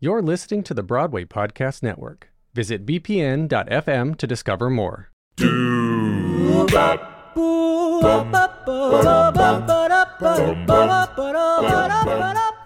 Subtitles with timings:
[0.00, 2.28] You're listening to the Broadway Podcast Network.
[2.54, 5.10] Visit bpn.fm to discover more.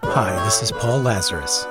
[0.05, 1.65] Hi, this is Paul Lazarus.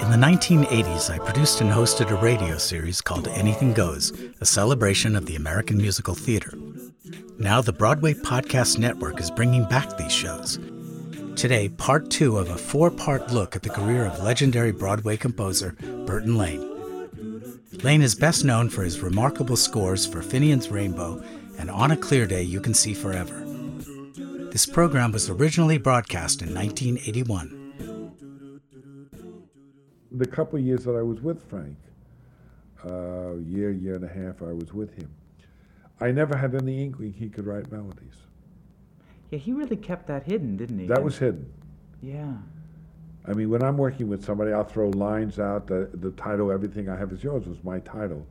[0.00, 5.14] In the 1980s, I produced and hosted a radio series called Anything Goes, a celebration
[5.14, 6.54] of the American musical theater.
[7.38, 10.58] Now, the Broadway Podcast Network is bringing back these shows.
[11.36, 15.72] Today, part two of a four part look at the career of legendary Broadway composer
[16.06, 16.68] Burton Lane.
[17.82, 21.22] Lane is best known for his remarkable scores for Finian's Rainbow
[21.58, 23.40] and On a Clear Day You Can See Forever.
[24.50, 28.60] This program was originally broadcast in 1981.
[30.12, 31.76] The couple of years that I was with Frank,
[32.84, 35.10] uh, year, year and a half, I was with him.
[36.00, 38.21] I never had any inkling he could write melodies.
[39.32, 40.86] Yeah, he really kept that hidden, didn't he?
[40.86, 41.50] That was hidden.
[42.02, 42.34] Yeah.
[43.26, 45.66] I mean, when I'm working with somebody, I'll throw lines out.
[45.66, 48.26] The, the title, everything I have is yours, was my title,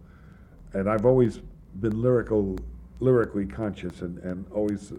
[0.74, 1.40] and I've always
[1.80, 2.56] been lyrical,
[3.00, 4.94] lyrically conscious, and, and always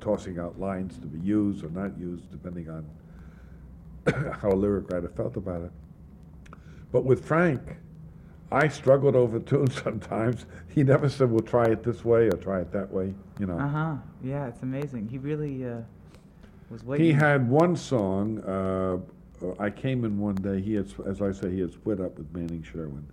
[0.00, 2.84] tossing out lines to be used or not used, depending on
[4.40, 5.70] how a lyric writer felt about it.
[6.90, 7.76] But with Frank,
[8.52, 10.46] I struggled over tunes sometimes.
[10.68, 13.58] He never said, "We'll try it this way or try it that way." You know.
[13.58, 13.96] Uh huh.
[14.22, 15.08] Yeah, it's amazing.
[15.08, 15.80] He really uh,
[16.70, 17.06] was waiting.
[17.06, 18.40] He had one song.
[18.40, 18.98] Uh,
[19.44, 20.60] uh, I came in one day.
[20.60, 23.06] He had, as I say, he had split up with Manning Sherwin,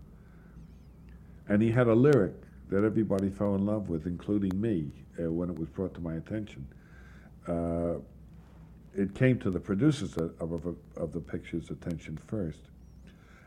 [1.49, 2.33] and he had a lyric
[2.69, 6.15] that everybody fell in love with, including me, uh, when it was brought to my
[6.15, 6.65] attention.
[7.47, 7.95] Uh,
[8.95, 12.59] it came to the producers of, of, of the picture's attention first,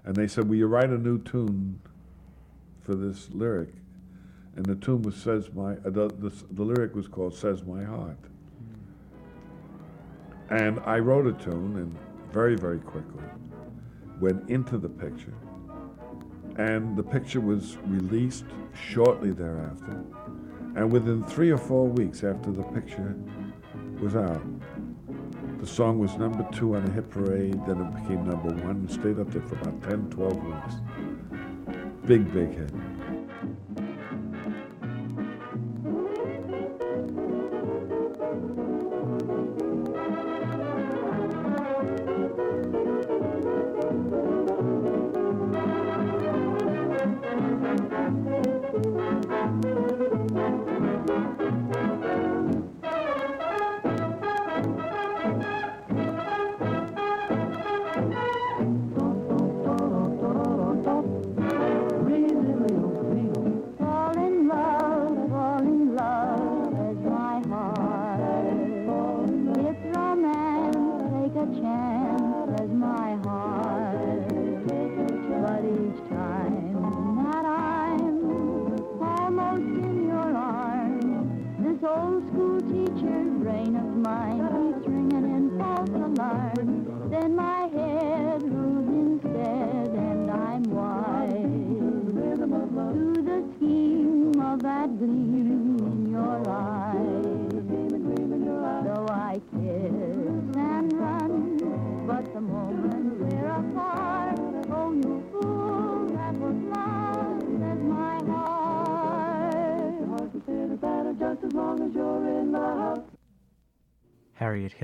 [0.05, 1.81] and they said, "Will you write a new tune
[2.83, 3.75] for this lyric?"
[4.57, 7.85] And the tune was "Says My." Uh, the, the, the lyric was called "Says My
[7.85, 8.19] Heart."
[10.51, 11.99] And I wrote a tune, and
[12.33, 13.25] very, very quickly
[14.21, 15.35] went into the picture.
[16.57, 18.45] And the picture was released
[18.75, 20.05] shortly thereafter.
[20.77, 23.17] And within three or four weeks after the picture
[24.01, 24.43] was out,
[25.61, 29.19] the song was number two on the hit parade, then it became number one stayed
[29.19, 30.75] up there for about 10, 12 weeks.
[32.07, 32.71] Big, big hit.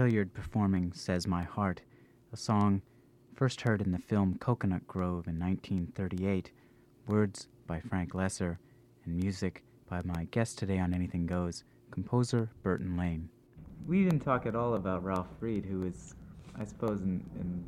[0.00, 1.82] Hilliard performing Says My Heart,
[2.32, 2.80] a song
[3.34, 6.50] first heard in the film Cocoanut Grove in 1938,
[7.06, 8.56] words by Frank Loesser,
[9.04, 13.28] and music by my guest today on Anything Goes, composer Burton Lane.
[13.86, 16.14] We didn't talk at all about Ralph Freed, who is,
[16.58, 17.62] I suppose, in, in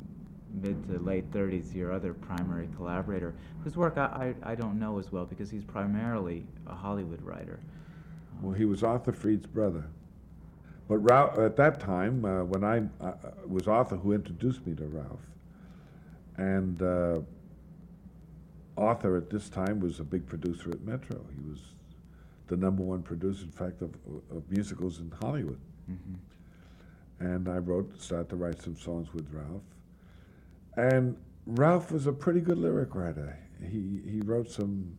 [0.59, 4.97] mid to late 30s, your other primary collaborator, whose work I, I, I don't know
[4.97, 7.59] as well because he's primarily a Hollywood writer.
[8.41, 9.85] Well, he was Arthur Freed's brother.
[10.87, 13.13] But Ralph, at that time, uh, when I uh,
[13.47, 15.21] was Arthur who introduced me to Ralph,
[16.37, 17.19] and uh,
[18.77, 21.21] Arthur at this time was a big producer at Metro.
[21.35, 21.59] He was
[22.47, 23.91] the number one producer, in fact, of,
[24.31, 25.59] of musicals in Hollywood.
[27.19, 29.61] And I wrote, started to write some songs with Ralph.
[30.75, 31.15] And
[31.45, 33.37] Ralph was a pretty good lyric writer.
[33.61, 34.97] He he wrote some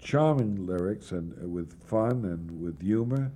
[0.00, 3.30] charming lyrics and uh, with fun and with humor.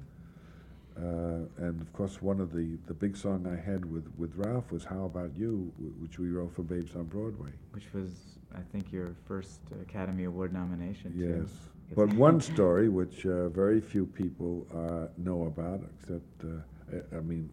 [1.00, 4.70] Uh, and of course, one of the, the big song I had with, with Ralph
[4.70, 7.50] was "How About You," which we wrote for Babes on Broadway.
[7.70, 8.10] which was,
[8.54, 11.12] I think, your first Academy Award nomination.
[11.14, 11.38] too.
[11.40, 11.48] Yes.
[11.96, 17.20] But one story which uh, very few people uh, know about, except, uh, I- I
[17.20, 17.48] mean,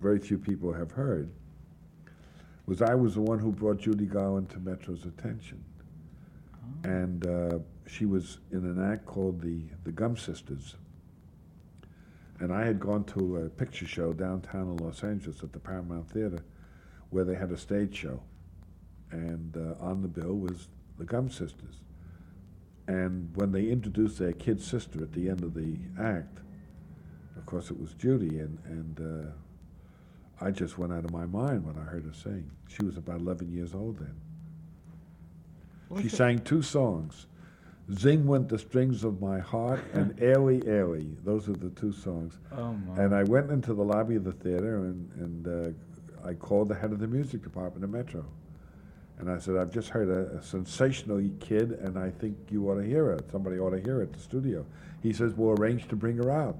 [0.00, 1.28] very few people have heard,
[2.66, 5.62] was I was the one who brought Judy Garland to Metro's attention.
[6.54, 6.88] Oh.
[6.88, 10.76] And uh, she was in an act called the, the Gumm Sisters.
[12.40, 16.10] And I had gone to a picture show downtown in Los Angeles at the Paramount
[16.10, 16.44] Theater
[17.10, 18.20] where they had a stage show.
[19.10, 21.80] And uh, on the bill was the Gumm Sisters.
[22.86, 26.40] And when they introduced their kid sister at the end of the act,
[27.36, 31.64] of course it was Judy, and, and uh, I just went out of my mind
[31.64, 32.50] when I heard her sing.
[32.68, 34.14] She was about 11 years old then.
[36.02, 37.26] She sang two songs.
[37.92, 41.04] Zing went the strings of my heart and Eli Eli.
[41.24, 42.38] Those are the two songs.
[42.52, 43.02] Oh my.
[43.02, 45.76] And I went into the lobby of the theater and, and
[46.24, 48.24] uh, I called the head of the music department at Metro.
[49.18, 52.76] And I said, I've just heard a, a sensational kid and I think you ought
[52.80, 53.30] to hear it.
[53.30, 54.64] Somebody ought to hear it at the studio.
[55.02, 56.56] He says, we'll arrange to bring her out.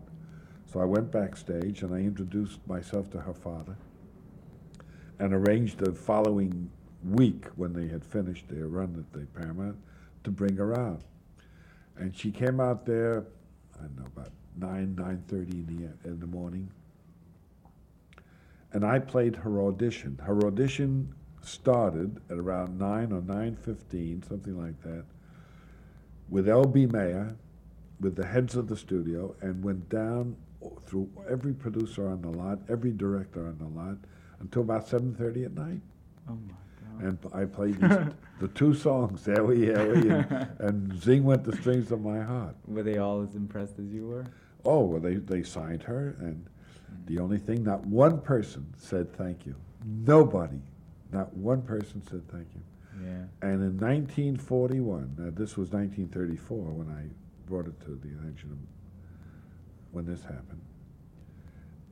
[0.70, 3.76] So I went backstage and I introduced myself to her father
[5.18, 6.70] and arranged the following
[7.02, 9.76] week when they had finished their run at the Paramount
[10.24, 11.00] to bring her out.
[11.96, 13.24] And she came out there,
[13.78, 15.66] I don't know, about 9, 9.30 in
[16.02, 16.70] the, in the morning.
[18.72, 20.18] And I played her audition.
[20.24, 25.04] Her audition started at around 9 or 9.15, something like that,
[26.28, 26.86] with L.B.
[26.86, 27.36] Mayer,
[28.00, 30.36] with the heads of the studio, and went down
[30.86, 33.96] through every producer on the lot, every director on the lot,
[34.40, 35.80] until about 7.30 at night.
[36.28, 36.63] oh my.
[37.00, 37.90] And I played these,
[38.40, 42.56] the two songs, Eli, Eli, and, and Zing Went the Strings of My Heart.
[42.66, 44.26] Were they all as impressed as you were?
[44.64, 46.46] Oh, well, they, they signed her, and
[47.06, 49.54] the only thing, not one person said thank you.
[49.84, 50.60] Nobody,
[51.12, 52.62] not one person said thank you.
[53.02, 53.24] Yeah.
[53.42, 57.04] And in 1941, now this was 1934 when I
[57.46, 58.58] brought it to the attention of
[59.92, 60.60] when this happened.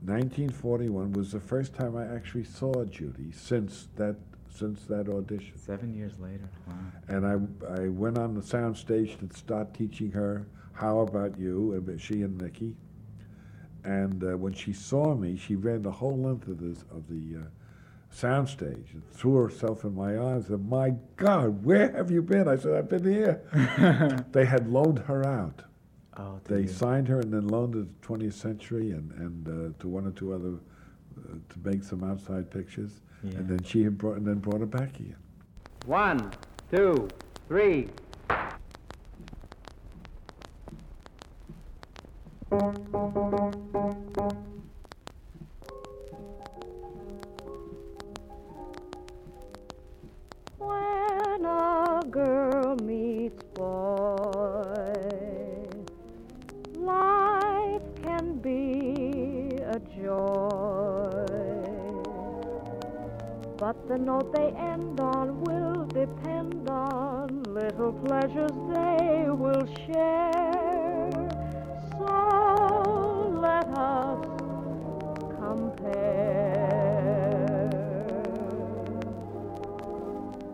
[0.04, 4.16] 1941 was the first time I actually saw Judy since that
[4.54, 5.56] since that audition.
[5.56, 6.48] Seven years later.
[6.66, 6.74] Wow.
[7.08, 11.98] And I, I went on the sound stage to start teaching her How About You,
[11.98, 12.76] she and Mickey.
[13.84, 17.40] And uh, when she saw me, she ran the whole length of, this, of the
[17.40, 17.44] uh,
[18.10, 22.22] sound stage and threw herself in my arms and, said, my God, where have you
[22.22, 22.46] been?
[22.46, 24.24] I said, I've been here.
[24.32, 25.62] they had loaned her out.
[26.16, 26.68] Oh, They you?
[26.68, 30.10] signed her and then loaned her to 20th Century and, and uh, to one or
[30.12, 30.58] two other,
[31.14, 33.00] to make some outside pictures.
[33.22, 33.38] Yeah.
[33.38, 35.16] And then she had brought, and then brought her back again.
[35.86, 36.32] One,
[36.70, 37.08] two,
[37.48, 37.88] three.
[64.22, 71.10] Note they end on will depend on little pleasures they will share.
[71.98, 74.24] So let us
[75.40, 76.38] compare.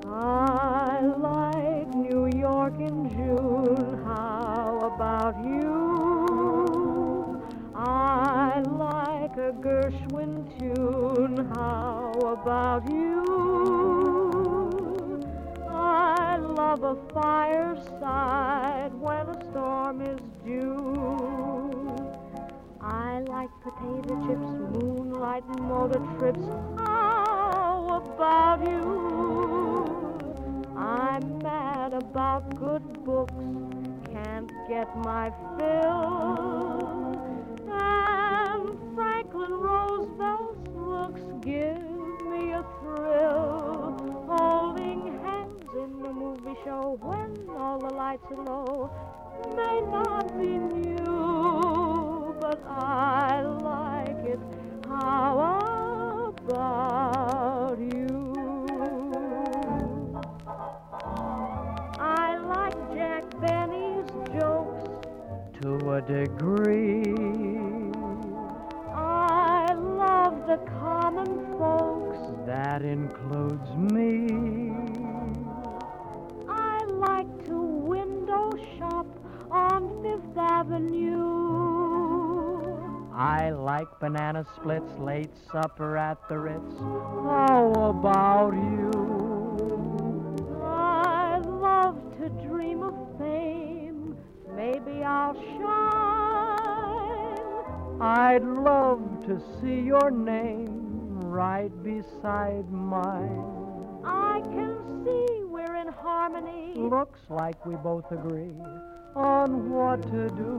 [0.07, 4.03] I like New York in June.
[4.07, 5.69] How about you?
[7.75, 11.51] I like a Gershwin tune.
[11.55, 13.38] How about you?
[16.81, 21.97] Love a fireside when a storm is due.
[22.81, 26.47] I like potato chips, moonlight, and motor trips.
[26.79, 29.87] How about you?
[30.77, 33.35] I'm mad about good books,
[34.13, 37.19] can't get my fill.
[37.73, 41.83] And Franklin Roosevelt's looks give
[42.31, 43.58] me a thrill.
[46.49, 48.91] Movie show when all the lights are low
[49.57, 54.39] may not be new, but I like it.
[54.87, 58.35] How about you?
[61.99, 65.07] I like Jack Benny's jokes
[65.63, 67.03] To a degree
[68.95, 72.19] I love the common folks.
[72.47, 74.68] that includes me.
[80.71, 81.09] Avenue.
[83.15, 86.79] I like banana splits, late supper at the Ritz.
[86.79, 88.91] How about you?
[90.63, 94.15] I love to dream of fame.
[94.55, 96.59] Maybe I'll shine.
[98.03, 103.43] I'd love to see your name right beside mine.
[104.05, 106.75] I can see we're in harmony.
[106.77, 108.53] Looks like we both agree
[109.15, 110.59] on what to do.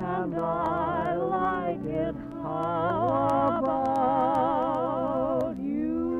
[0.00, 2.14] And I like it.
[2.42, 6.18] How about you?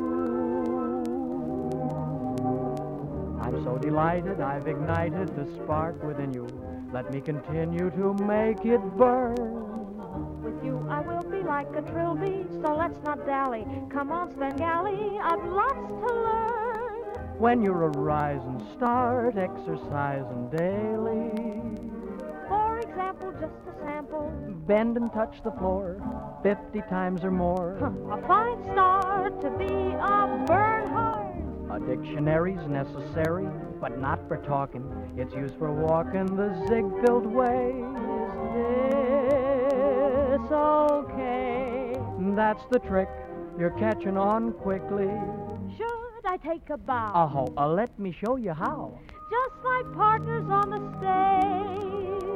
[3.43, 6.47] I'm so delighted I've ignited the spark within you.
[6.93, 9.35] Let me continue to make it burn.
[10.45, 13.65] With you, I will be like a trilby, so let's not dally.
[13.91, 16.64] Come on, Svengali, I've lots to learn.
[17.39, 21.31] When you're a rising start, exercising daily.
[22.49, 24.33] For example, just a sample.
[24.67, 26.01] Bend and touch the floor
[26.45, 27.77] 50 times or more.
[28.13, 31.35] A fine start to be a Bernhardt.
[31.73, 33.49] A dictionary's necessary,
[33.81, 34.85] but not for talking.
[35.17, 37.75] It's used for walking the Ziegfeld way.
[39.75, 41.97] Is this okay?
[42.37, 43.09] That's the trick.
[43.59, 45.11] You're catching on quickly.
[45.77, 45.84] Should
[46.35, 47.13] I take a bow?
[47.15, 48.99] Oh, uh, let me show you how.
[49.31, 52.27] Just like partners on the stage.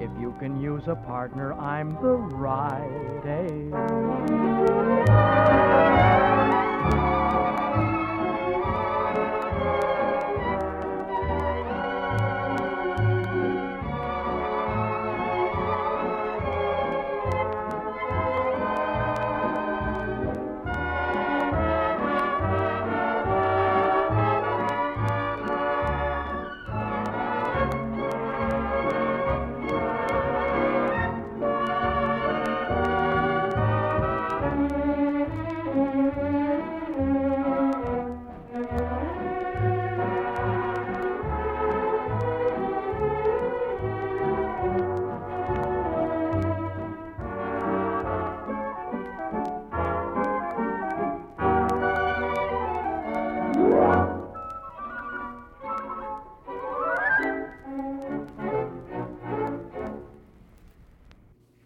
[0.00, 3.74] If you can use a partner, I'm the right age.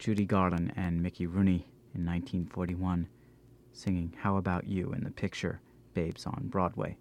[0.02, 3.06] Judy Garland and Mickey Rooney in 1941
[3.72, 5.60] singing How About You in the picture
[5.94, 6.96] Babes on Broadway.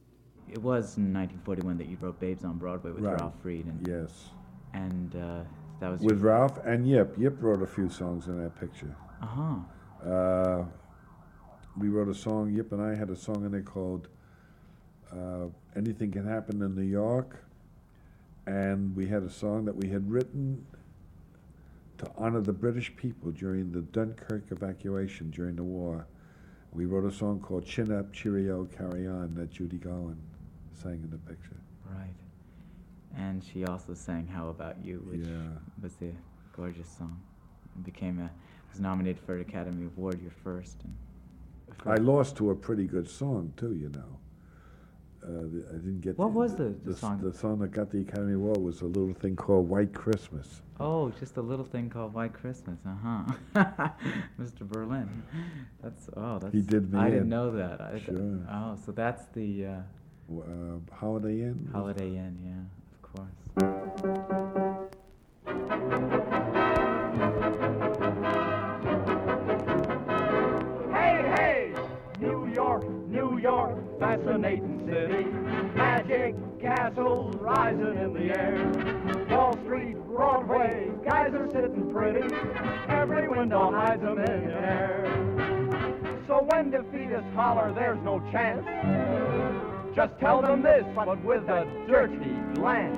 [0.47, 3.19] It was in 1941 that you wrote Babes on Broadway with Right.
[3.19, 4.29] Ralph Freed and Yes.
[4.75, 5.39] and uh,
[5.79, 7.15] that was With Ralph and Yip.
[7.17, 8.95] Yip wrote a few songs in that picture.
[9.19, 10.07] uh-huh.
[10.07, 10.65] Uh,
[11.75, 14.09] we wrote a song, Yip and I had a song in it called
[15.11, 17.43] uh, Anything Can Happen in New York.
[18.45, 20.67] And we had a song that we had written
[22.01, 26.07] to honor the British people during the Dunkirk evacuation during the war.
[26.73, 30.21] We wrote a song called Chin Up, Cheerio, Carry On that Judy Garland
[30.73, 31.57] sang in the picture.
[31.85, 32.15] Right.
[33.15, 35.59] And she also sang How About You, which Yeah.
[35.81, 36.15] was a
[36.55, 37.21] gorgeous song.
[37.75, 38.31] It became a
[38.71, 40.77] was nominated for an Academy Award, your first.
[40.83, 40.95] And
[41.85, 44.17] I lost to a pretty good song too, you know.
[45.23, 46.17] Uh, the, I didn't get.
[46.17, 47.19] What was the- the song?
[47.21, 50.61] The song that got the Academy Award was a little thing called White Christmas.
[50.79, 52.95] Oh, just a little thing called White Christmas, uh
[53.55, 53.89] huh.
[54.39, 54.67] Mr.
[54.67, 55.21] Berlin.
[55.83, 56.53] That's oh, that's.
[56.53, 57.11] He did me I in.
[57.13, 57.79] didn't know that.
[57.81, 58.39] I, Sure.
[58.51, 59.79] Oh, so that's the uh,
[60.33, 61.69] Uh, Holiday Inn.
[61.71, 62.63] Holiday Inn, yeah,
[62.95, 64.47] of course.
[78.27, 79.27] The air.
[79.29, 82.33] Wall Street, Broadway, guys are sitting pretty.
[82.87, 85.05] Every window hides a millionaire.
[86.27, 88.65] So when defeatists holler there's no chance,
[89.95, 92.97] just tell them this, but with a dirty glance.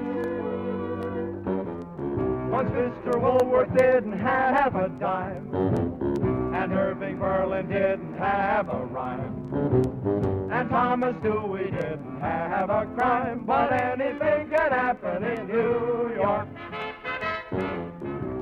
[2.51, 3.19] Once Mr.
[3.19, 5.49] Woolworth didn't have a dime,
[6.63, 10.49] and Irving Berlin didn't have a rhyme.
[10.49, 16.47] And Thomas Dewey didn't have a crime, but anything can happen in New York.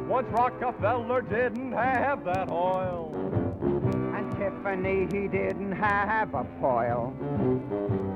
[0.07, 3.11] Once Rockefeller didn't have that oil,
[4.15, 7.15] And Tiffany, he didn't have a foil.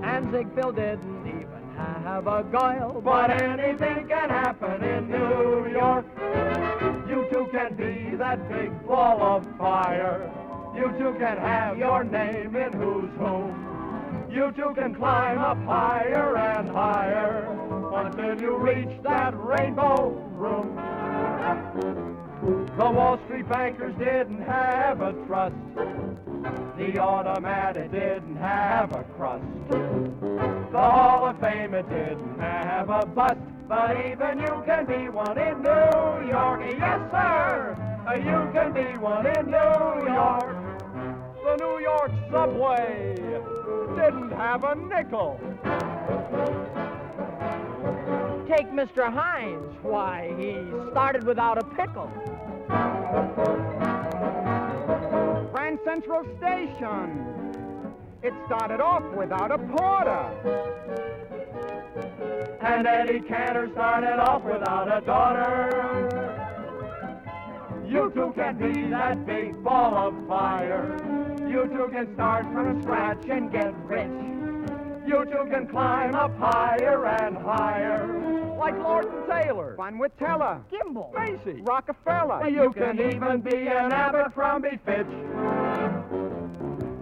[0.03, 3.01] And Ziegfeld didn't even have a guile.
[3.03, 6.05] but anything can happen in New York.
[7.15, 10.29] You too can be that big ball of fire.
[10.75, 13.55] You too can have your name in who's who.
[14.29, 17.47] You too can climb up higher and higher
[17.93, 20.75] until you reach that rainbow room.
[22.77, 25.55] The Wall Street bankers didn't have a trust.
[26.77, 29.45] The automatic didn't have a crust.
[29.69, 33.39] The Hall of Fame it didn't have a bust.
[33.67, 36.61] But even you can be one in New York.
[36.77, 37.75] Yes, sir.
[38.07, 40.55] Uh, You can be one in New York.
[41.43, 43.15] The New York subway.
[43.95, 45.39] didn't have a nickel.
[48.47, 49.11] Take Mr.
[49.11, 49.73] Heinz.
[49.81, 50.57] Why, he
[50.91, 52.11] started without a pickle.
[55.51, 57.25] Grand Central Station.
[58.21, 60.29] It started off without a porter.
[62.61, 66.35] And Eddie Cantor started off without a daughter.
[67.87, 70.97] You too can be that big ball of fire.
[71.47, 74.09] You too can start from scratch and get rich.
[75.07, 78.55] You too can climb up higher and higher.
[78.57, 79.75] Like Lord and Taylor.
[79.77, 80.61] Bonwit Teller.
[80.71, 81.13] Gimbel.
[81.13, 81.61] Macy.
[81.61, 82.49] Rockefeller.
[82.49, 85.05] You can even be an Abercrombie Fitch.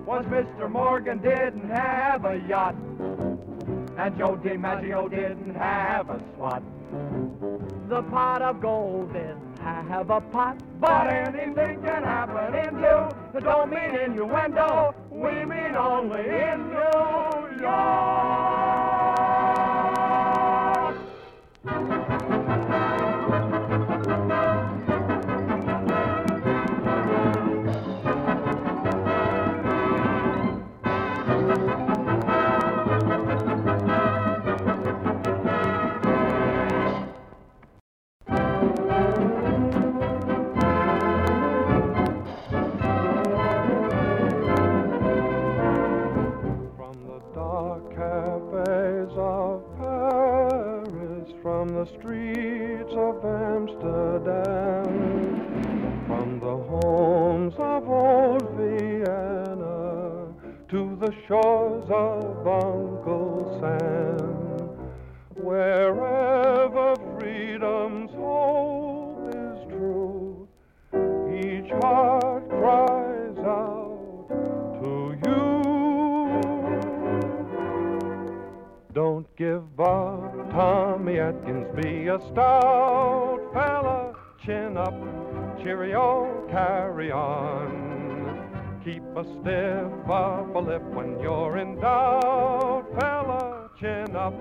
[0.06, 0.70] Was Mr.
[0.70, 2.76] Morgan didn't have a yacht.
[3.98, 6.64] And Joe DiMaggio didn't have a SWAT.
[7.90, 10.58] The pot of gold didn't have a pot.
[10.80, 13.40] But anything can happen in you.
[13.42, 14.96] Don't mean innuendo.
[15.12, 19.23] We mean only in New York.
[63.60, 64.70] Sam,
[65.36, 70.48] wherever freedom's hope is true,
[71.30, 74.28] each heart cries out
[74.82, 75.44] to you.
[78.94, 84.14] Don't give up, Tommy Atkins, be a stout fella.
[84.46, 84.94] Chin up,
[85.64, 87.94] cheerio, carry on.
[88.84, 93.43] Keep a stiff upper lip when you're in doubt, fella.
[93.80, 94.36] Chin up,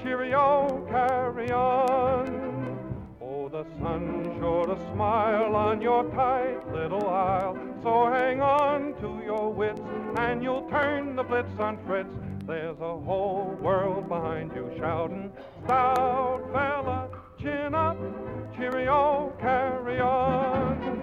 [0.00, 2.78] cheerio, carry on.
[3.20, 7.58] Oh, the sun sure to smile on your tight little isle.
[7.82, 9.80] So hang on to your wits
[10.16, 12.08] and you'll turn the blitz on Fritz.
[12.46, 15.32] There's a whole world behind you shouting,
[15.64, 17.08] stout fella,
[17.40, 17.98] chin up,
[18.56, 20.97] cheerio, carry on.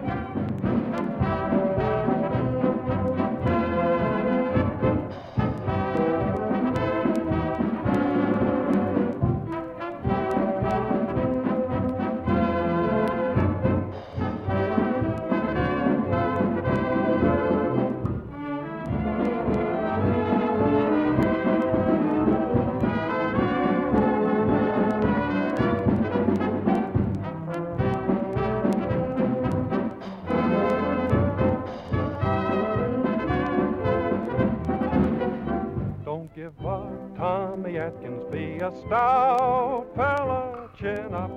[36.36, 41.32] Give up, Tommy Atkins, be a stout fella, chin up,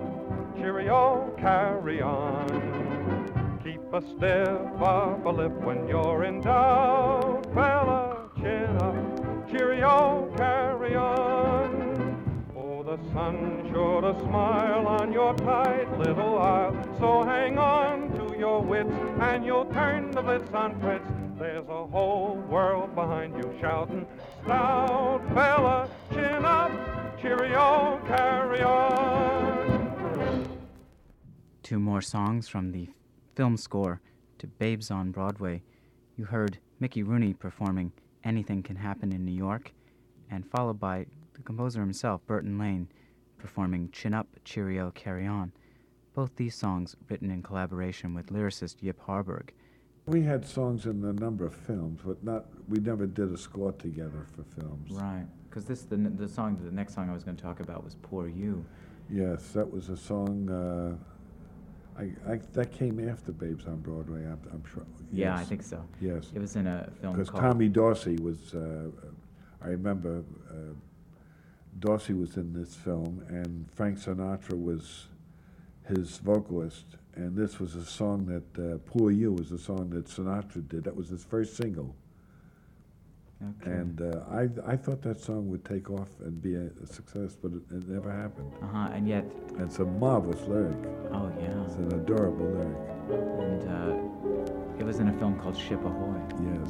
[0.56, 3.60] cheerio, carry on.
[3.62, 12.50] Keep a stiff upper lip when you're in doubt, fella, chin up, cheerio, carry on.
[12.56, 18.36] Oh, the sun sure to smile on your tight little isle, so hang on to
[18.36, 21.27] your wits and you'll turn the blitz on Fritz.
[21.38, 24.04] There's a whole world behind you shouting,
[24.42, 26.72] stout fella, chin up,
[27.20, 30.48] cheerio, carry on.
[31.62, 32.88] Two more songs from the
[33.36, 34.00] film score
[34.38, 35.62] to Babes on Broadway.
[36.16, 37.92] You heard Mickey Rooney performing
[38.24, 39.72] Anything Can Happen in New York,
[40.28, 42.88] and followed by the composer himself, Burton Lane,
[43.38, 45.52] performing Chin Up, Cheerio, Carry On.
[46.14, 49.52] Both these songs written in collaboration with lyricist Yip Harburg.
[50.08, 53.72] We had songs in a number of films, but not, we never did a score
[53.72, 54.90] together for films.
[54.90, 57.84] Right, because this the the song the next song I was going to talk about
[57.84, 58.64] was Poor You.
[59.10, 60.96] Yes, that was a song, uh,
[61.98, 64.84] I, I, that came after Babes on Broadway, I'm, I'm sure.
[65.12, 65.82] Yeah, I think so.
[66.00, 66.30] Yes.
[66.34, 68.90] It was in a film Because Tommy Dorsey was, uh,
[69.62, 70.74] I remember uh,
[71.78, 75.06] Dorsey was in this film, and Frank Sinatra was
[75.86, 80.06] his vocalist, and this was a song that uh, "Poor You" was a song that
[80.06, 80.84] Sinatra did.
[80.84, 81.94] That was his first single,
[83.60, 83.70] Okay.
[83.70, 87.36] and uh, I I thought that song would take off and be a, a success,
[87.40, 88.52] but it, it never happened.
[88.62, 88.88] Uh huh.
[88.94, 89.24] And yet,
[89.58, 90.76] And it's a marvelous lyric.
[91.12, 91.64] oh yeah.
[91.64, 92.78] It's an adorable lyric.
[93.10, 96.20] And uh, it was in a film called Ship Ahoy.
[96.40, 96.68] Yes.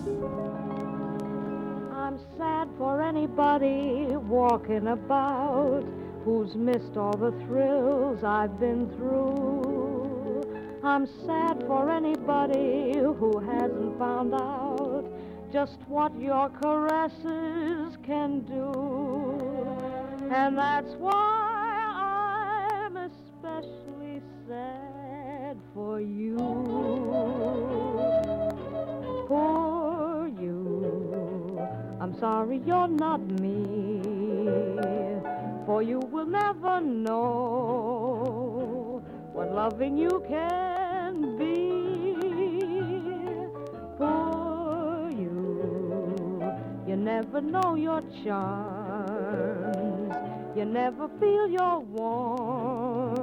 [1.92, 5.84] I'm sad for anybody walking about
[6.24, 9.77] who's missed all the thrills I've been through.
[10.82, 15.04] I'm sad for anybody who hasn't found out
[15.52, 18.70] just what your caresses can do.
[20.30, 21.14] And that's why
[22.84, 26.36] I'm especially sad for you.
[29.26, 31.60] For you.
[32.00, 34.00] I'm sorry you're not me.
[35.66, 38.37] For you will never know
[39.50, 41.68] loving you can be.
[43.96, 46.52] For you.
[46.86, 50.14] You never know your charms.
[50.56, 53.18] You never feel your warmth.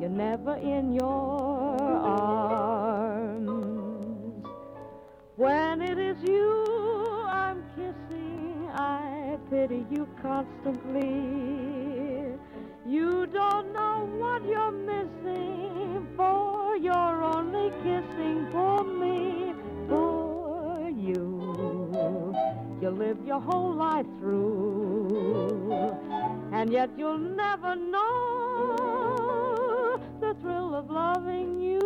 [0.00, 3.50] You're never in your arms.
[5.36, 6.64] When it is you
[7.28, 11.79] I'm kissing, I pity you constantly.
[12.90, 19.54] You don't know what you're missing, for you're only kissing for me,
[19.88, 22.34] for you.
[22.82, 25.72] You live your whole life through,
[26.52, 28.00] and yet you'll never know
[30.20, 31.78] the thrill of loving you.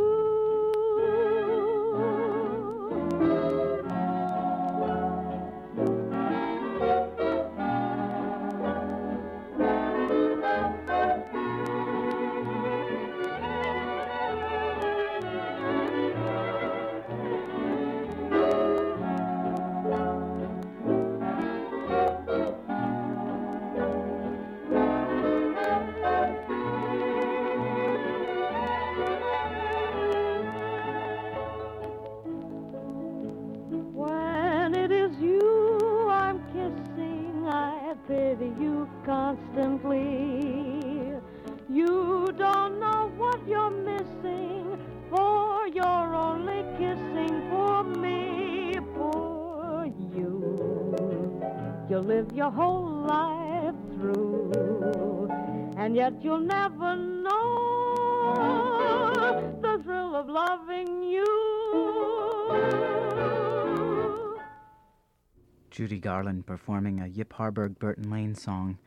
[65.74, 68.78] Judy Garland performing a Yip Harburg Burton Lane song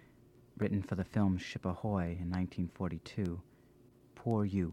[0.57, 3.41] written for the film Ship Ahoy in 1942,
[4.15, 4.71] Poor You.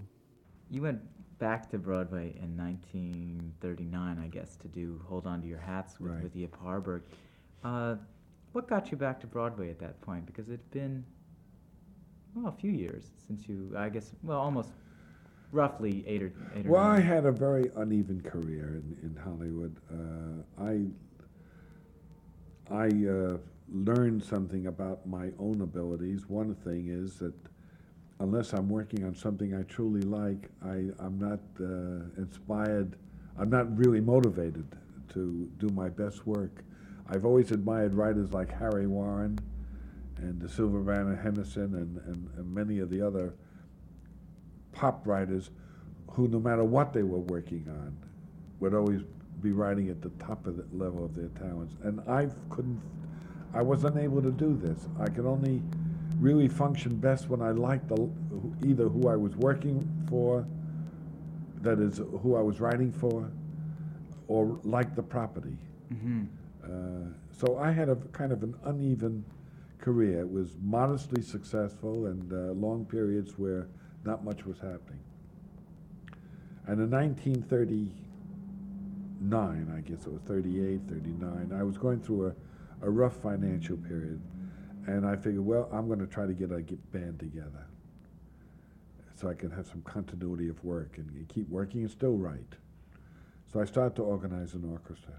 [0.70, 1.00] You went
[1.40, 6.12] back to Broadway in 1939, I guess, to do Hold On to Your Hats with,
[6.12, 6.22] Right.
[6.22, 7.02] with Yip Harburg.
[7.64, 7.96] Uh,
[8.52, 10.24] what got you back to Broadway at that point?
[10.24, 11.04] Because it'd been,
[12.36, 14.70] well, a few years since you, I guess, well, almost
[15.50, 19.76] roughly eight or eight or Well, I had a very uneven career in, in Hollywood.
[19.90, 20.84] Uh, I
[22.70, 23.36] I uh,
[23.72, 26.28] learned something about my own abilities.
[26.28, 27.34] One thing is that
[28.20, 32.96] unless I'm working on something I truly like, I, I'm not uh, inspired,
[33.38, 34.66] I'm not really motivated
[35.12, 36.64] to do my best work.
[37.08, 39.38] I've always admired writers like Harry Warren
[40.16, 43.34] and DeSylva, Brown and Henderson and, and, and many of the other
[44.72, 45.50] pop writers
[46.12, 47.96] who, no matter what they were working on,
[48.60, 49.02] would always
[49.42, 51.76] be writing at the top of the level of their talents.
[51.82, 52.80] And I couldn't,
[53.52, 54.88] I was unable to do this.
[54.98, 55.62] I could only
[56.18, 58.08] really function best when I liked the,
[58.64, 60.46] either who I was working for,
[61.62, 63.30] that is, who I was writing for,
[64.28, 65.56] or liked the property.
[65.92, 66.26] Mhm.
[66.64, 69.24] Uh, so I had a kind of an uneven
[69.78, 70.20] career.
[70.20, 73.66] It was modestly successful and uh, long periods where
[74.04, 75.00] not much was happening.
[76.66, 76.94] And in
[79.30, 83.76] 1939, I guess it was 38, 39, I was going through a, a rough financial
[83.76, 84.20] period.
[84.86, 87.66] And I figured, well, I'm going to try to get a get band together
[89.14, 92.54] so I can have some continuity of work and, and keep working and still write.
[93.50, 95.14] So I started to organize an orchestra.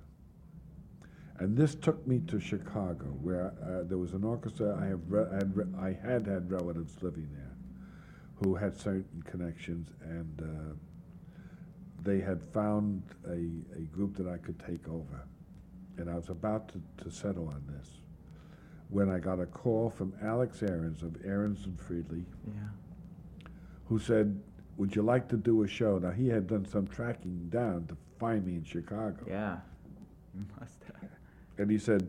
[1.40, 4.78] And this took me to Chicago, where uh, there was an orchestra.
[4.80, 7.52] I have re- I, had re- I had had relatives living there,
[8.36, 10.74] who had certain connections, and uh,
[12.06, 15.24] they had found a, a group that I could take over.
[15.98, 17.90] And I was about to, to settle on this
[18.90, 23.50] when I got a call from Alex Aarons of Aarons and Freedley, Yeah.
[23.86, 24.40] who said,
[24.78, 27.98] "Would you like to do a show?" Now he had done some tracking down to
[28.20, 29.26] find me in Chicago.
[29.28, 29.58] Yeah.
[30.60, 31.10] Must have.
[31.58, 32.08] And he said,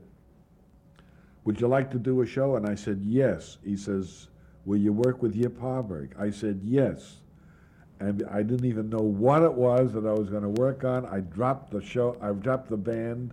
[1.45, 2.57] Would you like to do a show?
[2.57, 3.59] And I said, Yes.
[3.65, 4.29] He says,
[4.65, 6.15] Will you work with Yip Harburg?
[6.19, 7.21] I said, Yes.
[7.99, 11.07] And I didn't even know what it was that I was going to work on.
[11.07, 13.33] I dropped the show, I dropped the band,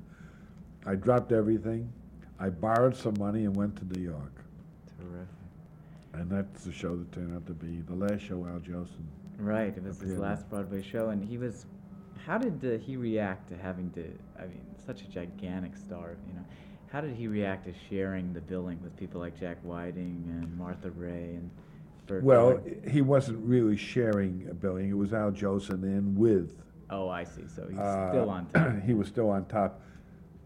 [0.86, 1.92] I dropped everything.
[2.40, 4.44] I borrowed some money and went to New York.
[5.00, 5.28] Terrific.
[6.14, 9.06] And that's the show that turned out to be the last show Al Jolson.
[9.40, 11.66] Right, it was his last Broadway show, and he was.
[12.26, 14.02] How did uh, he react to having to?
[14.38, 16.46] I mean, such a gigantic star, you know.
[16.92, 20.92] How did he react to sharing the billing with people like Jack Whiting and Martha
[20.92, 21.50] Raye and
[22.10, 22.90] Well, Gordon?
[22.90, 24.90] he wasn't really sharing a billing.
[24.90, 26.54] It was Al Jolson in with.
[26.90, 27.44] Oh, I see.
[27.48, 28.82] So he's uh, still on top.
[28.86, 29.82] he was still on top,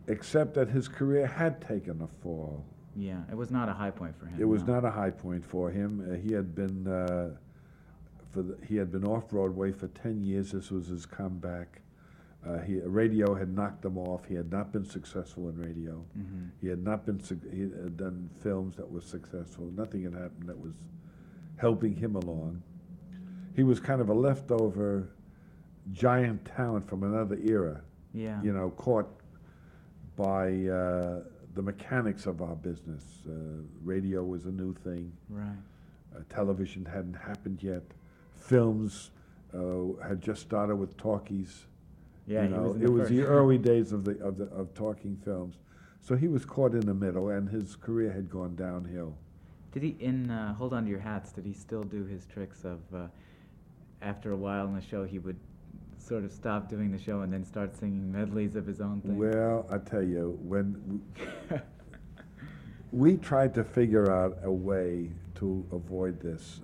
[0.08, 2.64] except that his career had taken a fall.
[2.96, 4.40] yeah, it was not a high point for him.
[4.40, 4.76] It was no.
[4.76, 6.08] not a high point for him.
[6.10, 7.36] Uh, he had been uh,
[8.32, 10.52] for the, he had been off Broadway for ten years.
[10.52, 11.82] This was his comeback.
[12.48, 14.26] Uh, he radio had knocked him off.
[14.26, 16.06] He had not been successful in radio.
[16.18, 16.52] Mhm.
[16.62, 17.20] He had not been.
[17.52, 19.66] He had done films that were successful.
[19.76, 20.74] Nothing had happened that was
[21.58, 22.62] helping him along.
[23.56, 25.10] He was kind of a leftover
[25.92, 27.82] giant talent from another era.
[28.14, 28.42] Yeah.
[28.42, 29.10] You know, caught
[30.16, 31.22] by uh,
[31.56, 33.04] the mechanics of our business.
[33.28, 33.32] Uh,
[33.84, 35.12] radio was a new thing.
[35.30, 35.48] Right.
[36.16, 37.84] Uh, television hadn't happened yet.
[38.36, 39.12] Films
[39.54, 41.66] uh, had just started with talkies.
[42.28, 45.18] Yeah, you know, was it was the early days of the of the of talking
[45.24, 45.56] films.
[46.02, 49.18] So he was caught in the middle, and his career had gone downhill.
[49.72, 51.32] Did he in uh, Hold On to Your Hats?
[51.32, 53.08] Did he still do his tricks of uh,
[54.02, 55.38] after a while in the show he would
[55.98, 59.18] sort of stop doing the show and then start singing medleys of his own thing?
[59.18, 61.02] Well, I tell you, when
[62.92, 66.62] we tried to figure out a way to avoid this,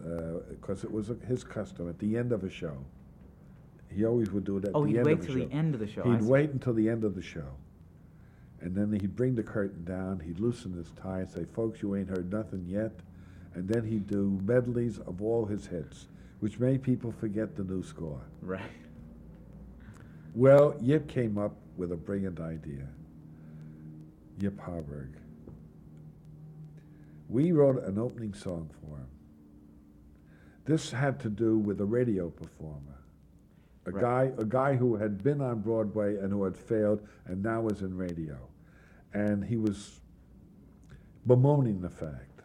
[0.50, 2.78] because it was his custom at the end of a show.
[3.90, 4.98] He always would do it at Oh, the show.
[4.98, 6.90] Oh, he'd end wait of till the end of the show, He'd wait until the
[6.90, 7.46] end of the show,
[8.64, 10.22] and then he'd bring the curtain down.
[10.22, 12.94] He'd loosen his tie and say, "Folks, you ain't heard nothing yet,"
[13.54, 16.08] and then he'd do medleys of all his hits,
[16.40, 18.22] which made people forget the new score.
[18.42, 18.62] Right.
[20.34, 22.88] Well, Yip came up with a brilliant idea.
[24.40, 25.10] Yip Harburg.
[27.30, 29.08] We wrote an opening song for him.
[30.66, 33.02] This had to do with a radio performer,
[33.86, 34.02] a Right.
[34.02, 37.82] guy, a guy who had been on Broadway and who had failed and now was
[37.82, 38.38] in radio,
[39.14, 40.02] and he was
[41.26, 42.42] bemoaning the fact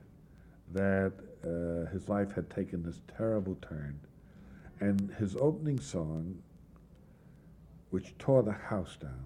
[0.73, 1.13] that
[1.45, 3.99] uh, his life had taken this terrible turn,
[4.81, 6.37] and his opening song
[7.91, 9.25] which tore the house down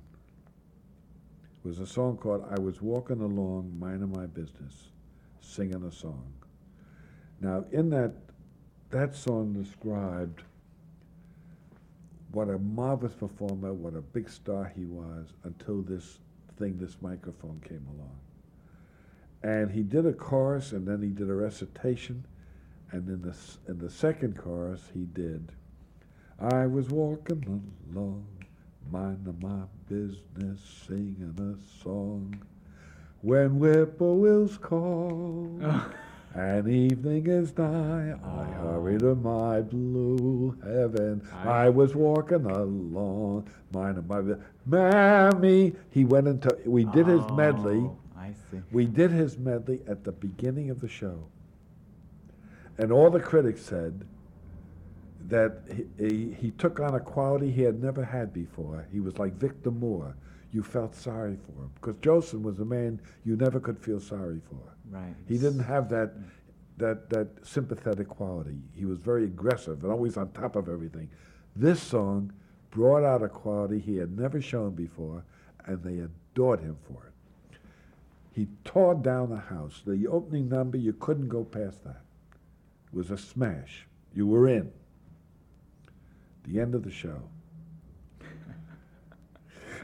[1.64, 4.90] was a song called I Was Walking Along, Minding My Business,
[5.40, 6.32] Singing a Song.
[7.40, 8.14] Now, in that,
[8.90, 10.42] that song described
[12.32, 16.18] what a marvelous performer, what a big star he was until this
[16.62, 18.18] thing, this microphone came along.
[19.42, 22.24] And he did a chorus and then he did a recitation.
[22.92, 23.34] And in the,
[23.68, 25.52] in the second chorus, he did,
[26.38, 28.26] I was walking along,
[28.90, 32.42] minding my business, singing a song.
[33.22, 35.58] When whippoorwills call,
[36.34, 41.26] and evening is nigh, I hurry to my blue heaven.
[41.32, 44.44] I was walking along, minding my business.
[44.64, 47.80] Mammy, he went into, we did his medley.
[47.80, 48.60] Oh, I see.
[48.70, 51.24] We did his medley at the beginning of the show.
[52.78, 54.04] And all the critics said
[55.28, 58.86] that he, he, he took on a quality he had never had before.
[58.90, 60.16] He was like Victor Moore.
[60.52, 61.70] You felt sorry for him.
[61.74, 64.74] Because Jolson was a man you never could feel sorry for.
[64.90, 65.14] Right.
[65.26, 66.12] He didn't have that,
[66.76, 68.58] that, that sympathetic quality.
[68.74, 71.08] He was very aggressive and always on top of everything.
[71.56, 72.32] This song
[72.70, 75.24] brought out a quality he had never shown before,
[75.66, 77.58] and they adored him for it.
[78.34, 79.82] He tore down the house.
[79.86, 82.02] The opening number, you couldn't go past that.
[82.92, 83.86] It was a smash.
[84.14, 84.72] You were in.
[86.44, 87.22] The end of the show.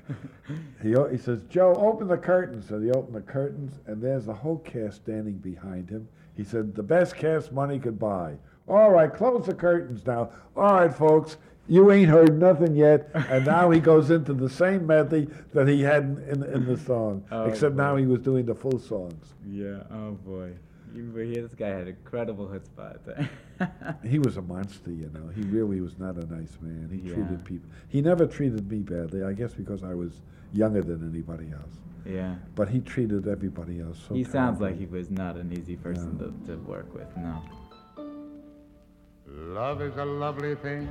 [0.82, 2.68] he, he says, Joe, open the curtains.
[2.68, 6.08] So he opened the curtains, and there's the whole cast standing behind him.
[6.36, 8.36] He said, the best cast money could buy.
[8.68, 10.30] All right, close the curtains now.
[10.56, 13.10] All right, folks, you ain't heard nothing yet.
[13.14, 16.76] And now he goes into the same medley that he had in, in, in the
[16.76, 19.34] song, Oh, except now he was doing the full songs.
[19.46, 19.82] Yeah.
[19.90, 20.52] Oh boy.
[20.94, 23.28] You, but he- this guy had incredible chutzpah.
[24.04, 25.28] He was a monster, you know.
[25.34, 26.88] He really was not a nice man.
[26.92, 27.14] He Yeah.
[27.16, 27.68] treated people.
[27.88, 29.22] He never treated me badly.
[29.24, 30.20] I guess because I was
[30.52, 31.74] younger than anybody else.
[32.06, 32.36] Yeah.
[32.54, 34.14] But he treated everybody else so.
[34.14, 37.08] he sounds like he was not an easy person to, to work with.
[37.16, 37.42] No.
[39.26, 40.88] Love is a lovely thing.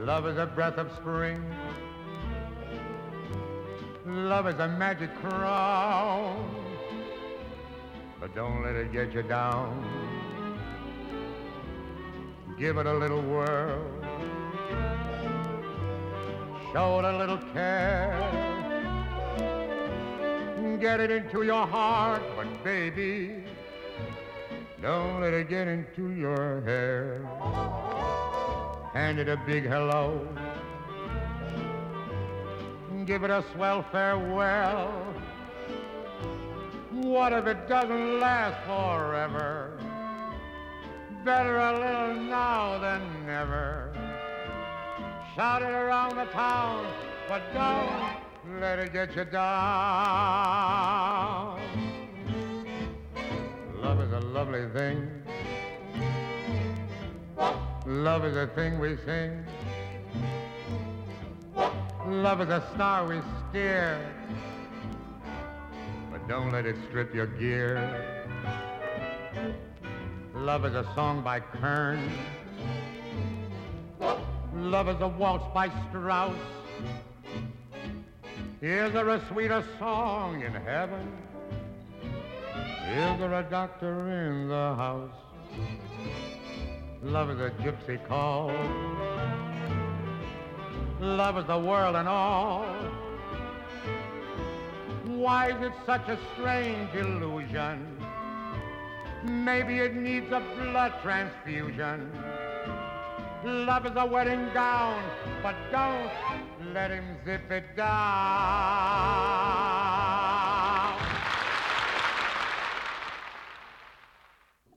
[0.00, 1.42] Love is a breath of spring.
[4.06, 6.44] Love is a magic crown.
[8.24, 9.84] But don't let it get you down.
[12.58, 13.84] Give it a little whirl.
[16.72, 18.16] show it a little care.
[20.80, 23.44] Get it into your heart, but baby,
[24.80, 27.28] don't let it get into your hair.
[28.94, 30.26] Hand it a big hello.
[33.04, 35.14] Give it a swell farewell.
[37.04, 39.78] What if it doesn't last forever?
[41.22, 43.92] Better a little now than never.
[45.36, 46.86] Shout it around the town,
[47.28, 47.92] but don't
[48.58, 49.44] let it get you down.
[53.82, 55.06] Love is a lovely thing.
[57.86, 59.44] Love is a thing we sing.
[62.06, 64.00] Love is a star we steer.
[66.28, 68.24] Don't let it strip your gear.
[70.34, 72.10] Love is a song by Kern.
[74.54, 76.34] Love is a waltz by Strauss.
[78.62, 81.12] Is there a sweeter song in heaven?
[82.02, 85.10] Is there a doctor in the house?
[87.02, 88.50] Love is a gypsy call.
[91.00, 92.64] Love is the world and all.
[95.24, 97.96] Why is it such a strange illusion?
[99.22, 102.12] Maybe it needs a blood transfusion.
[103.42, 105.02] Love is a wedding gown,
[105.42, 106.10] but don't
[106.74, 107.86] let him zip it down.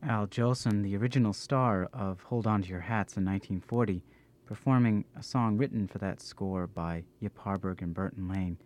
[0.02, 4.02] Al Jolson, the original star of Hold On to Your Hats in 1940,
[4.46, 8.58] performing a song written for that score by Yip Harburg and Burton Lane,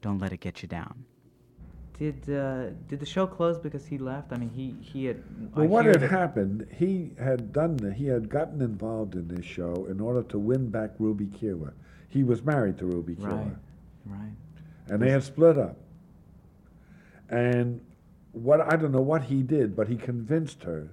[0.00, 1.06] Don't Let It Get You Down.
[1.98, 4.32] Did uh, did the show close because he left?
[4.32, 5.22] I mean, he he had.
[5.54, 9.44] I Well, what had happened, he had done, the- he had gotten involved in this
[9.44, 11.72] show in order to win back Ruby Keeler.
[12.08, 13.30] He was married to Ruby Keeler.
[13.30, 13.56] Right,
[14.06, 14.32] right.
[14.88, 15.76] And they had split up.
[17.30, 17.80] And
[18.32, 20.88] what, I don't know what he did, but he convinced her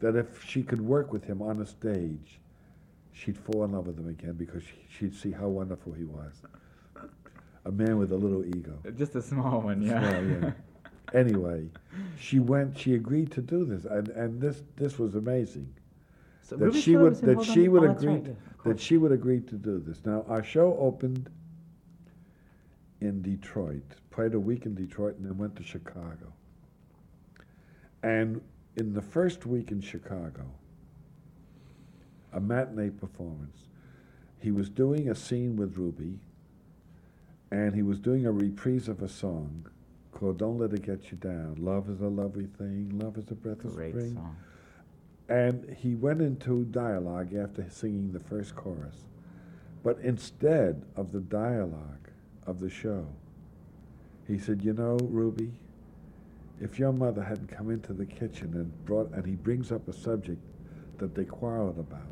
[0.00, 2.38] that if she could work with him on a stage,
[3.12, 6.42] she'd fall in love with him again because she'd see how wonderful he was.
[7.66, 8.78] A man with a little ego.
[8.96, 10.10] Just a small one, yeah.
[10.10, 10.50] Small, yeah.
[11.12, 11.68] Anyway,
[12.18, 12.76] she went.
[12.76, 15.72] She agreed to do this, and, and this this was amazing.
[16.42, 18.80] So that Ruby she would that Hold On- she would oh, agree right, to- that
[18.80, 20.04] she would agree to do this.
[20.04, 21.30] Now our show opened
[23.00, 26.32] in Detroit, played a week in Detroit, and then went to Chicago.
[28.02, 28.40] And
[28.76, 30.44] in the first week in Chicago,
[32.32, 33.68] a matinee performance,
[34.40, 36.18] he was doing a scene with Ruby,
[37.50, 39.66] and he was doing a reprise of a song
[40.12, 42.98] called "Don't Let It Get You Down." Love is a lovely thing.
[42.98, 44.14] Love is a breath of Great spring.
[44.14, 44.36] song.
[45.28, 49.06] And he went into dialogue after singing the first chorus.
[49.82, 52.08] But instead of the dialogue
[52.46, 53.06] of the show,
[54.26, 55.52] he said, You know, Ruby,
[56.60, 59.92] if your mother hadn't come into the kitchen and brought, and he brings up a
[59.92, 60.40] subject
[60.98, 62.02] that they quarreled about,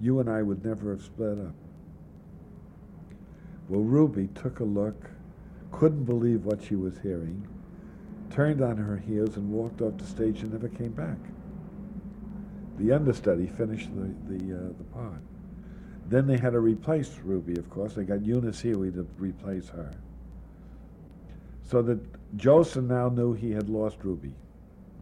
[0.00, 1.54] you and I would never have split up.
[3.72, 5.08] Well, Ruby took a look,
[5.70, 7.48] couldn't believe what she was hearing,
[8.28, 11.16] turned on her heels and walked off the stage and never came back.
[12.76, 15.22] The understudy finished the the, uh, the part.
[16.10, 17.94] Then they had to replace Ruby, of course.
[17.94, 19.90] They got Eunice Healey to replace her.
[21.62, 24.34] So that Jolson now knew he had lost Ruby.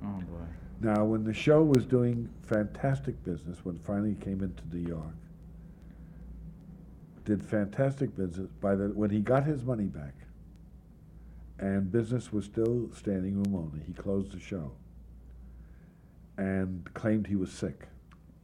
[0.04, 0.46] Oh boy.
[0.80, 5.16] Now, when the show was doing fantastic business, when it finally came into New York,
[7.30, 8.48] did fantastic business.
[8.60, 10.14] By the when he got his money back,
[11.60, 14.72] and business was still standing room only, he closed the show.
[16.36, 17.86] And claimed he was sick.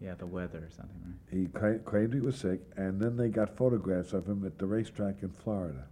[0.01, 1.37] Yeah, the weather or something, right?
[1.37, 4.67] He cla- claimed he was sick, and then they got photographs of him at the
[4.67, 5.85] racetrack in Florida.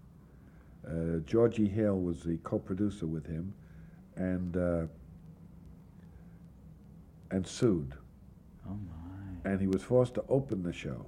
[0.86, 3.54] Uh, Georgie Hale was the co-producer with him,
[4.16, 4.86] and uh,
[7.32, 7.94] and sued.
[8.68, 9.50] Oh my.
[9.50, 11.06] And he was forced to open the show,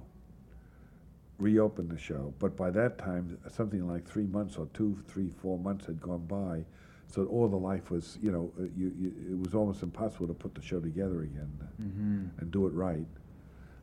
[1.39, 2.33] reopen the show.
[2.39, 6.25] But by that time, something like three months or two, three, four months had gone
[6.25, 6.65] by,
[7.09, 10.33] so all the life was, you know, uh, you, you, it was almost impossible to
[10.33, 12.29] put the show together again Mhm.
[12.41, 13.07] and do it right.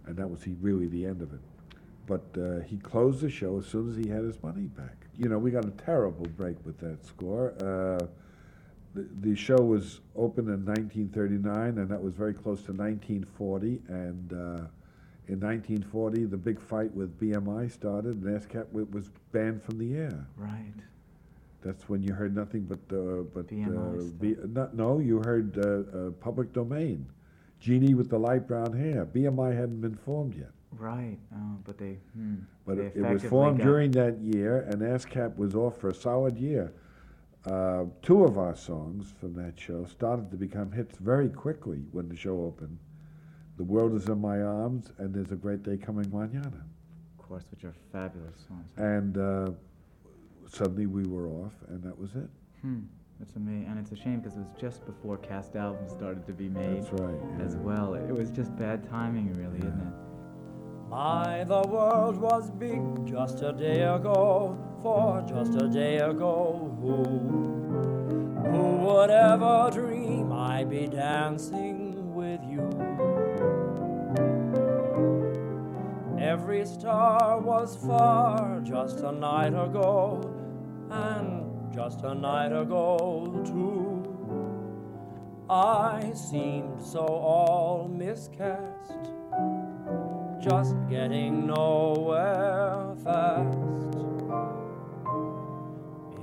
[0.06, 1.40] And that was he, really the end of it.
[2.06, 5.06] But uh, he closed the show as soon as he had his money back.
[5.16, 7.54] You know, we got a terrible break with that score.
[7.58, 8.06] Uh,
[8.94, 13.80] the, the show was opened in 1939, and that was very close to 1940.
[13.88, 14.66] And uh,
[15.26, 20.26] in 1940, the big fight with BMI started, and ASCAP was banned from the air.
[20.36, 20.72] Right.
[21.62, 25.56] That's when you heard nothing but uh, but BMI uh, B, not, no, you heard
[25.58, 27.06] uh, uh, public domain.
[27.58, 29.06] Genie with the light brown hair.
[29.06, 30.50] BMI hadn't been formed yet.
[30.72, 31.16] Right.
[31.34, 31.98] Oh, but they.
[32.14, 32.34] Hmm,
[32.66, 35.88] But they it, it was formed got- during that year, and ASCAP was off for
[35.88, 36.72] a solid year.
[37.46, 42.08] Uh, two of our songs from that show started to become hits very quickly when
[42.08, 42.78] the show opened.
[43.56, 46.60] The World is in My Arms, and There's a Great Day Coming Mañana.
[47.18, 48.68] Of course, which are fabulous songs.
[48.76, 49.50] And uh,
[50.48, 52.28] suddenly we were off, and that was it.
[52.62, 52.80] Hmm.
[53.20, 56.32] That's amazing, and it's a shame because it was just before cast albums started to
[56.32, 56.82] be made.
[56.82, 60.90] That's right, As well, it was just bad timing, really, isn't it?
[60.90, 66.76] My, the world was big just a day ago, for just a day ago.
[66.80, 67.04] Who,
[68.50, 71.73] who would ever dream I'd be dancing
[76.24, 80.22] Every star was far just a night ago,
[80.90, 81.44] and
[81.74, 84.02] just a night ago, too.
[85.50, 88.94] I seemed so all miscast
[90.42, 93.58] just getting nowhere fast.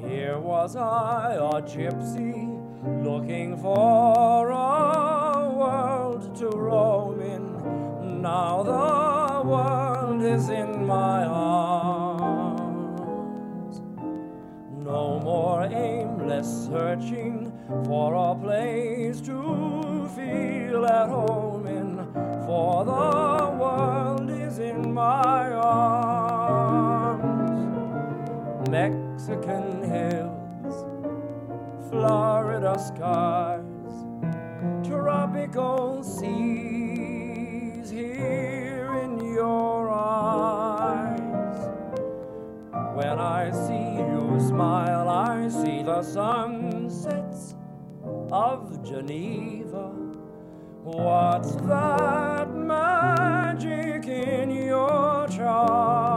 [0.04, 2.58] Here was I, a gypsy,
[3.04, 8.22] looking for a world to roam in.
[8.22, 9.91] Now the world
[10.24, 12.62] is in my arms.
[14.84, 17.52] No more aimless searching
[17.86, 22.06] for a place to feel at home in,
[22.46, 27.32] for the world is in my arms.
[28.70, 30.86] Mexican hills,
[31.90, 34.06] Florida skies,
[34.88, 36.81] tropical seas
[43.12, 47.56] When I see you smile, I see the sunsets
[48.32, 49.90] of Geneva.
[50.86, 56.11] What's that magic in your charms?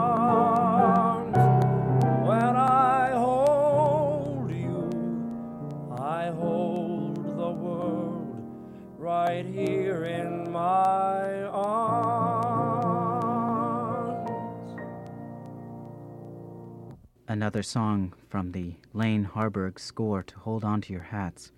[17.34, 21.50] Another song from the Lane Harburg score to Hold On to Your Hats.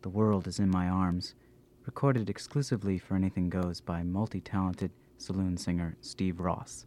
[0.00, 1.36] The World is in My Arms,
[1.86, 6.86] recorded exclusively for Anything Goes by multi talented saloon singer Steve Ross.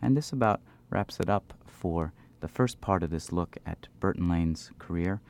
[0.00, 4.28] And this about wraps it up for the first part of this look at Burton
[4.28, 5.20] Lane's career,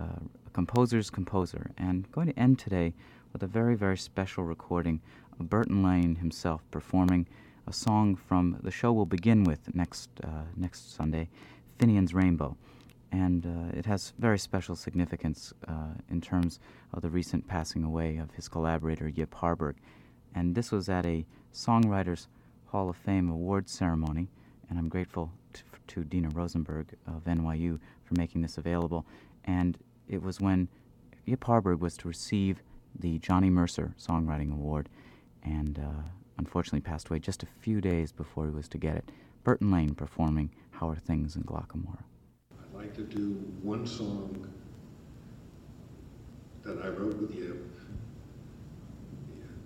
[0.00, 2.94] uh, a composer's composer, and going to end today
[3.34, 5.02] with a very, very special recording
[5.38, 7.26] of Burton Lane himself performing
[7.66, 11.28] a song from the show we'll begin with next, uh, next Sunday,
[11.78, 12.56] Finian's Rainbow.
[13.10, 16.60] And uh, it has very special significance uh, in terms
[16.92, 19.76] of the recent passing away of his collaborator Yip Harburg.
[20.34, 21.24] And this was at a
[21.54, 22.26] Songwriters
[22.66, 24.28] Hall of Fame award ceremony,
[24.68, 29.06] and I'm grateful to, to Dina Rosenberg of NYU for making this available.
[29.44, 30.68] And it was when
[31.24, 32.62] Yip Harburg was to receive
[32.98, 34.90] the Johnny Mercer Songwriting Award,
[35.42, 36.02] and uh,
[36.36, 39.10] unfortunately passed away just a few days before he was to get it.
[39.44, 42.04] Burton Lane performing How Are Things in Glocca Morra.
[42.52, 43.30] I'd like to do
[43.62, 44.48] one song
[46.62, 47.68] that I wrote with Yip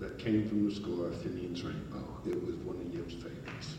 [0.01, 2.03] that came from the score of Finian's Rainbow.
[2.25, 3.77] It was one of Yip's favorites.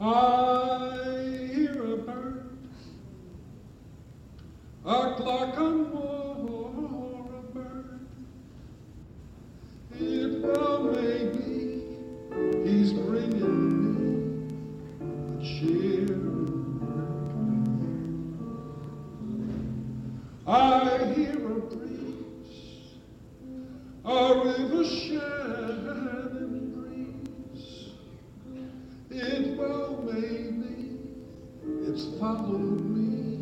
[0.00, 0.31] I
[21.22, 22.94] hear a breeze,
[24.04, 27.90] a river shining breeze.
[29.10, 30.98] It well may be
[31.86, 33.41] it's followed me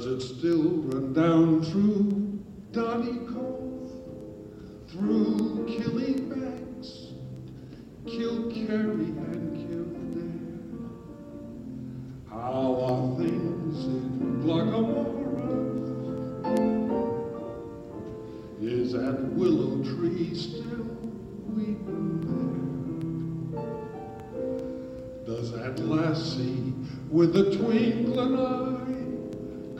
[0.00, 2.40] Does it still run down through
[2.72, 3.92] Donny Cove,
[4.88, 7.12] through Killybegs,
[8.06, 10.40] Kilkerry and Kildare?
[12.30, 15.68] How are things in Glockamora?
[18.62, 20.86] Is that willow tree still
[21.46, 22.20] weeping
[23.52, 25.36] there?
[25.36, 26.72] Does that lassie
[27.10, 28.80] with the twinkling eye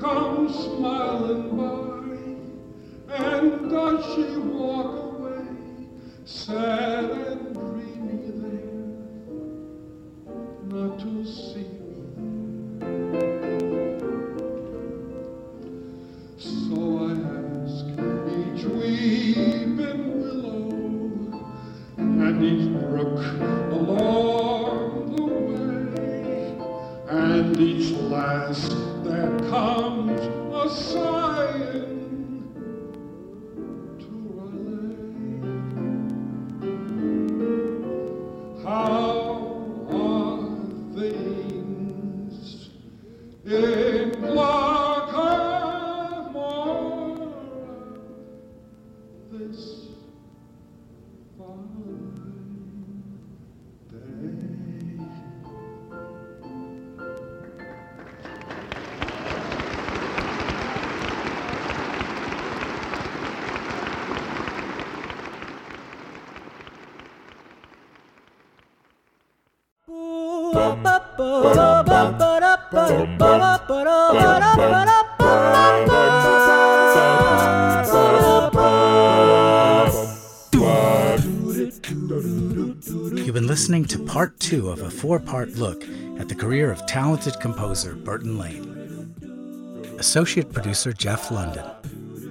[0.01, 3.15] come smiling by?
[3.15, 5.45] And does she walk away
[6.25, 7.60] sad and
[84.11, 85.85] part two of a four part look
[86.19, 89.15] at the career of talented composer Burton Lane.
[90.01, 91.65] Associate producer Jeff London.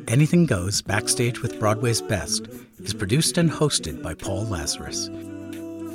[0.09, 2.47] Anything Goes Backstage with Broadway's Best
[2.79, 5.07] is produced and hosted by Paul Lazarus.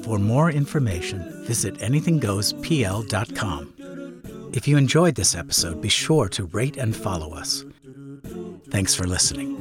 [0.06, 4.50] For more information, visit anythinggoespl.com.
[4.54, 7.62] If you enjoyed this episode, be sure to rate and follow us.
[8.70, 9.60] Thanks for listening.